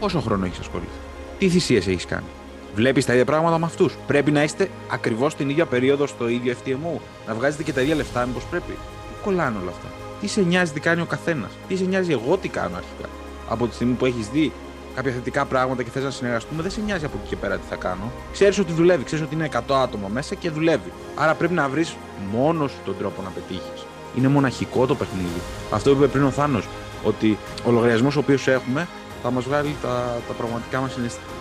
πόσο 0.00 0.20
χρόνο 0.20 0.44
έχεις 0.44 0.58
ασχοληθεί; 0.58 0.98
Τι 1.42 1.48
θυσίες 1.48 1.86
έχεις 1.86 2.06
κάνει; 2.06 2.26
Βλέπεις 2.74 3.04
τα 3.04 3.12
ίδια 3.12 3.24
πράγματα 3.24 3.58
με 3.58 3.64
αυτούς; 3.64 3.96
Πρέπει 4.06 4.30
να 4.30 4.42
είστε 4.42 4.70
ακριβώς 4.90 5.34
την 5.34 5.48
ίδια 5.48 5.66
περίοδο 5.66 6.06
στο 6.06 6.28
ίδιο 6.28 6.54
FTMO. 6.54 7.00
Να 7.26 7.34
βγάζετε 7.34 7.62
και 7.62 7.72
τα 7.72 7.80
ίδια 7.80 7.94
λεφτά, 7.94 8.26
μήπως 8.26 8.44
πρέπει; 8.44 8.72
Πού 8.72 9.24
κολλάνε 9.24 9.58
όλα 9.62 9.70
αυτά. 9.70 9.86
Τι 10.20 10.26
σε 10.26 10.40
νοιάζει 10.40 10.72
τι 10.72 10.80
κάνει 10.80 11.00
ο 11.00 11.04
καθένας; 11.04 11.50
Τι 11.68 11.76
σε 11.76 11.84
νοιάζει 11.84 12.12
εγώ 12.12 12.36
τι 12.36 12.48
κάνω 12.48 12.76
αρχικά; 12.76 13.08
Από 13.48 13.66
τη 13.66 13.74
στιγμή 13.74 13.94
που 13.94 14.06
έχεις 14.06 14.28
δει 14.28 14.52
κάποια 14.94 15.12
θετικά 15.12 15.44
πράγματα 15.44 15.82
και 15.82 15.90
θες 15.90 16.02
να 16.02 16.10
συνεργαστούμε, 16.10 16.62
δεν 16.62 16.70
σε 16.70 16.80
νοιάζει 16.80 17.04
από 17.04 17.16
εκεί 17.20 17.28
και 17.28 17.36
πέρα 17.36 17.56
τι 17.56 17.66
θα 17.68 17.76
κάνω. 17.76 18.12
Ξέρεις 18.32 18.58
ότι 18.58 18.72
δουλεύει, 18.72 19.04
ξέρεις 19.04 19.24
ότι 19.24 19.34
είναι 19.34 19.48
100 19.52 19.58
άτομα 19.82 20.08
μέσα 20.08 20.34
και 20.34 20.50
δουλεύει. 20.50 20.92
Άρα 21.14 21.34
πρέπει 21.34 21.54
να 21.54 21.68
βρεις 21.68 21.96
μόνος 22.32 22.70
σου 22.70 22.78
τον 22.84 22.94
τρόπο 22.98 23.22
να 23.22 23.28
πετύχεις. 23.28 23.86
Είναι 24.16 24.28
μοναχικό 24.28 24.86
το 24.86 24.94
παιχνίδι. 24.94 25.40
Αυτό 25.70 25.90
που 25.90 25.96
είπε 25.96 26.06
πριν 26.06 26.24
ο 26.24 26.30
Θάνος, 26.30 26.68
ότι 27.04 27.38
ο 27.66 27.70
λογαριασμός 27.70 28.16
ο 28.16 28.18
οποίος 28.18 28.48
έχουμε 28.48 28.88
θα 29.22 29.30
μας 29.30 29.44
βγάλει 29.44 29.76
τα, 29.82 30.20
τα 30.28 30.32
πραγματικά 30.32 30.80
μας, 30.80 30.94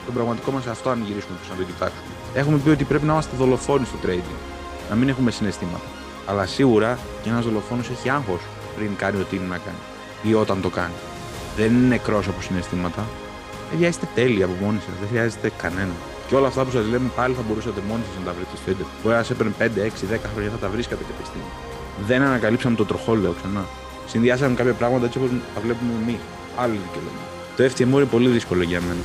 τον 0.06 0.14
πραγματικό 0.14 0.52
μας 0.52 0.66
αυτό 0.68 0.90
αν 0.90 1.04
γυρίσουμε 1.08 1.38
πίσω 1.42 1.52
να 1.54 1.58
το 1.58 1.64
κοιτάξουμε. 1.64 2.12
Έχουμε 2.34 2.58
πει 2.58 2.70
ότι 2.70 2.84
πρέπει 2.84 3.06
να 3.06 3.12
είμαστε 3.12 3.36
δολοφόνοι 3.38 3.86
στο 3.86 3.98
trading. 4.06 4.40
Να 4.90 4.96
μην 4.96 5.10
έχουμε 5.10 5.32
συναισθήματα. 5.32 5.88
Αλλά 6.26 6.46
σίγουρα 6.46 7.00
και 7.22 7.30
ένας 7.30 7.46
δολοφόνος 7.46 7.90
έχει 7.90 8.10
άγχος 8.10 8.42
πριν 8.76 8.96
κάνει 8.96 9.20
ό,τι 9.20 9.36
είναι 9.36 9.46
να 9.46 9.58
κάνει. 9.58 9.82
Ή 10.24 10.34
όταν 10.34 10.62
το 10.62 10.70
κάνει. 10.70 10.98
Δεν 11.58 11.66
είναι 11.76 11.88
νεκρός 11.88 12.28
από 12.28 12.42
συναισθήματα. 12.42 13.06
Παιδιά, 13.70 13.88
είστε 13.88 14.08
τέλειοι 14.16 14.44
από 14.44 14.54
μόνοι 14.62 14.80
σας. 14.80 14.94
Δεν 15.00 15.08
χρειάζεται 15.08 15.52
κανένα. 15.58 15.96
Και 16.28 16.36
όλα 16.36 16.48
αυτά 16.48 16.64
που 16.66 16.72
σας 16.72 16.86
λέμε 16.86 17.10
πάλι 17.16 17.34
θα 17.34 17.44
μπορούσατε 17.48 17.82
μόνοι 17.88 18.04
σας 18.08 18.16
να 18.20 18.26
τα 18.26 18.34
βρείτε 18.38 18.56
στο 18.62 18.72
Ιντερνετ. 18.72 18.94
Μπορεί 19.04 19.16
να 19.16 19.24
σε 19.24 19.34
έπαιρνε 19.34 19.54
5, 19.60 19.64
6, 19.64 20.08
10 20.08 20.30
χρόνια 20.34 20.50
θα 20.50 20.58
τα 20.58 20.70
βρίσκατε 20.70 21.04
κάποια 21.10 21.26
στιγμή. 21.26 21.52
Δεν 22.08 22.22
ανακαλύψαμε 22.22 22.76
το 22.76 22.86
τροχόλεο 22.86 23.32
ξανά. 23.40 23.66
Συνδυάσαμε 24.08 24.56
κάποια 24.56 24.74
πράγματα 24.74 25.06
έτσι 25.06 25.18
όπως 25.18 25.30
τα 25.56 25.62
βλέπουμε 25.62 25.92
εμείς. 26.02 26.22
Άλλη 26.58 26.78
δικαιολογία. 26.86 27.41
Το 27.62 27.68
FTMO 27.68 27.82
είναι 27.82 28.06
πολύ 28.06 28.30
δύσκολο 28.30 28.64
για 28.64 28.82
μένα. 28.82 29.04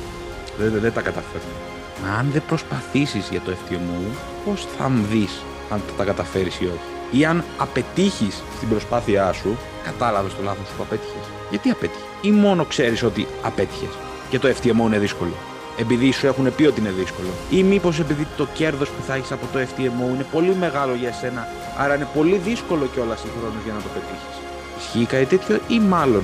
Δεν, 0.57 0.71
δεν, 0.71 0.81
δεν 0.81 0.93
τα 0.93 1.01
καταφέρνω. 1.01 1.57
Μα 2.03 2.17
αν 2.17 2.27
δεν 2.33 2.43
προσπαθήσεις 2.47 3.27
για 3.31 3.41
το 3.41 3.51
FTMO, 3.51 3.99
πώς 4.45 4.67
θα 4.77 4.91
δεις 5.11 5.41
αν 5.69 5.81
θα 5.87 5.93
τα 5.97 6.03
καταφέρεις 6.03 6.59
ή 6.59 6.65
όχι. 6.65 7.19
Ή 7.19 7.25
αν 7.25 7.43
απετύχεις 7.57 8.43
στην 8.55 8.69
προσπάθειά 8.69 9.31
σου, 9.31 9.57
κατάλαβες 9.83 10.35
το 10.35 10.43
λάθος 10.43 10.67
που 10.77 10.83
απέτυχες. 10.83 11.25
Γιατί 11.49 11.69
απέτυχες; 11.69 12.05
Ή 12.21 12.31
μόνο 12.31 12.65
ξέρεις 12.65 13.03
ότι 13.03 13.27
απέτυχες; 13.41 13.89
Και 14.29 14.39
το 14.39 14.47
FTMO 14.47 14.85
είναι 14.85 14.99
δύσκολο. 14.99 15.33
Επειδή 15.79 16.11
σου 16.11 16.27
έχουν 16.27 16.55
πει 16.55 16.65
ότι 16.65 16.79
είναι 16.79 16.93
δύσκολο. 16.99 17.29
Ή 17.49 17.63
μήπως 17.63 17.99
επειδή 17.99 18.27
το 18.37 18.47
κέρδος 18.53 18.89
που 18.89 19.01
θα 19.07 19.13
έχεις 19.15 19.31
από 19.31 19.45
το 19.53 19.59
FTMO 19.59 20.13
είναι 20.13 20.25
πολύ 20.31 20.55
μεγάλο 20.59 20.93
για 20.93 21.13
σένα, 21.13 21.47
άρα 21.77 21.95
είναι 21.95 22.07
πολύ 22.13 22.37
δύσκολο 22.37 22.85
κιόλας 22.93 23.19
συγχρόνως 23.19 23.63
για 23.63 23.73
να 23.73 23.79
το 23.79 23.89
πετύχεις. 23.93 24.35
Ισχύει 24.77 25.05
κάτι 25.05 25.25
τέτοιο, 25.25 25.59
ή 25.67 25.79
μάλλον, 25.79 26.23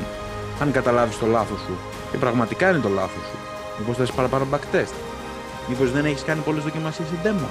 αν 0.62 0.72
καταλάβεις 0.72 1.18
το 1.20 1.26
λάθος 1.26 1.60
σου, 1.60 1.78
και 2.14 2.20
πραγματικά 2.20 2.70
είναι 2.70 2.80
το 2.80 2.90
λάθος 2.90 3.24
σου, 3.24 3.38
μήπως 3.80 3.96
θε 3.98 4.06
παραπάνω 4.16 4.48
backtest. 4.52 4.94
Μήπως 5.70 5.92
δεν 5.92 6.06
έχεις 6.06 6.24
κάνει 6.24 6.42
πολλές 6.42 6.64
δοκιμασίες 6.64 7.08
σε 7.08 7.16
demo. 7.24 7.48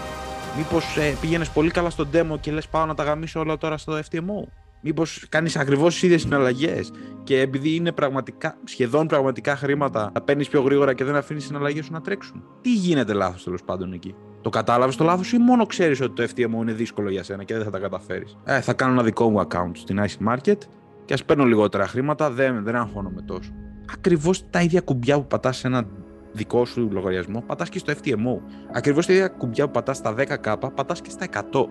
Μήπως 0.56 0.96
ε, 0.96 1.16
πήγαινες 1.20 1.48
πολύ 1.48 1.70
καλά 1.70 1.90
στο 1.90 2.06
demo 2.12 2.40
και 2.40 2.52
λες 2.52 2.68
πάω 2.68 2.86
να 2.86 2.94
τα 2.94 3.02
γαμίσω 3.02 3.40
όλα 3.40 3.58
τώρα 3.58 3.76
στο 3.76 3.98
FTMO. 3.98 4.48
Μήπως 4.80 5.26
κάνεις 5.28 5.56
ακριβώς 5.56 5.92
τις 5.92 6.02
ίδιες 6.02 6.20
συναλλαγές 6.20 6.90
και 7.22 7.40
επειδή 7.40 7.74
είναι 7.74 7.92
πραγματικά, 7.92 8.56
σχεδόν 8.64 9.06
πραγματικά 9.06 9.56
χρήματα, 9.56 10.10
τα 10.12 10.20
παίρνεις 10.20 10.48
πιο 10.48 10.60
γρήγορα 10.62 10.94
και 10.94 11.04
δεν 11.04 11.16
αφήνεις 11.16 11.42
τι 11.42 11.48
συναλλαγές 11.48 11.84
σου 11.84 11.92
να 11.92 12.00
τρέξουν. 12.00 12.42
Τι 12.60 12.74
γίνεται 12.74 13.12
λάθος 13.12 13.44
τέλος 13.44 13.62
πάντων 13.62 13.92
εκεί; 13.92 14.14
Το 14.40 14.50
κατάλαβες 14.50 14.96
το 14.96 15.04
λάθος 15.04 15.32
ή 15.32 15.38
μόνο 15.38 15.66
ξέρεις 15.66 16.00
ότι 16.00 16.14
το 16.14 16.32
FTMO 16.34 16.60
είναι 16.60 16.72
δύσκολο 16.72 17.10
για 17.10 17.22
σένα 17.22 17.44
και 17.44 17.54
δεν 17.54 17.64
θα 17.64 17.70
τα 17.70 17.78
καταφέρεις; 17.78 18.36
Ε, 18.44 18.60
θα 18.60 18.72
κάνω 18.72 18.92
ένα 18.92 19.02
δικό 19.02 19.30
μου 19.30 19.40
account 19.40 19.70
στην 19.72 20.00
Ice 20.00 20.32
Market 20.32 20.58
και 21.04 21.14
ας 21.14 21.24
παίρνω 21.24 21.44
λιγότερα 21.44 21.86
χρήματα, 21.86 22.30
δεν, 22.30 22.62
δεν 22.64 22.76
αγχώνομαι 22.76 23.22
τόσο. 23.22 23.50
Ακριβώς 23.94 24.50
τα 24.50 24.62
ίδια 24.62 24.80
κουμπιά 24.80 25.16
που 25.16 25.26
πατάς 25.26 25.56
σε 25.56 25.66
ένα 25.66 25.84
δικό 26.32 26.64
σου 26.64 26.88
λογαριασμό, 26.92 27.42
πατάς 27.46 27.68
και 27.68 27.78
στο 27.78 27.92
FTMO. 27.92 28.40
Ακριβώς 28.72 29.06
τα 29.06 29.12
ίδια 29.12 29.28
κουμπιά 29.28 29.64
που 29.66 29.72
πατάς 29.72 29.96
στα 29.96 30.14
10k, 30.18 30.56
πατάς 30.74 31.00
και 31.00 31.10
στα 31.10 31.24
100 31.24 31.68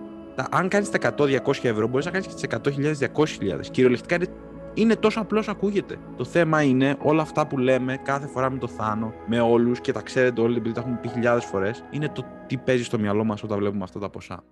αν 0.50 0.68
κάνεις 0.68 0.90
τα 0.90 1.14
100-200 1.18 1.38
ευρώ, 1.62 1.86
μπορείς 1.86 2.04
να 2.04 2.10
κάνεις 2.10 2.26
και 2.26 2.34
τις 2.34 2.42
100.000-200.000. 2.42 3.70
Κυριολεκτικά 3.70 4.14
είναι, 4.14 4.26
είναι 4.74 4.96
τόσο 4.96 5.20
απλός 5.20 5.48
ακούγεται. 5.48 5.96
Το 6.16 6.24
θέμα 6.24 6.62
είναι 6.62 6.96
όλα 7.02 7.22
αυτά 7.22 7.46
που 7.46 7.58
λέμε 7.58 7.96
κάθε 7.96 8.26
φορά 8.26 8.50
με 8.50 8.58
το 8.58 8.68
Θάνο, 8.68 9.12
με 9.26 9.40
όλους 9.40 9.80
και 9.80 9.92
τα 9.92 10.00
ξέρετε 10.00 10.40
όλοι, 10.40 10.56
επειδή 10.56 10.74
τα 10.74 10.80
έχουμε 10.80 10.98
πει 11.02 11.08
χιλιάδες 11.08 11.44
φορές, 11.44 11.84
είναι 11.90 12.08
το 12.08 12.24
τι 12.46 12.56
παίζει 12.56 12.84
στο 12.84 12.98
μυαλό 12.98 13.24
μας 13.24 13.42
όταν 13.42 13.58
βλέπουμε 13.58 13.84
αυτά 13.84 13.98
τα 13.98 14.10
ποσά. 14.10 14.44